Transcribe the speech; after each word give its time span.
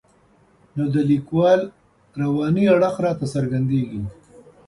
نو 0.75 0.83
د 0.93 0.95
لیکوال 1.11 1.61
رواني 2.21 2.65
اړخ 2.75 2.95
راته 3.05 3.25
څرګندېږي. 3.33 4.01